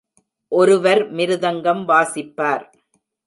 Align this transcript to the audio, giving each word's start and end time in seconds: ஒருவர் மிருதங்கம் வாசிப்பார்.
ஒருவர் 0.51 1.01
மிருதங்கம் 1.13 1.83
வாசிப்பார். 1.87 2.65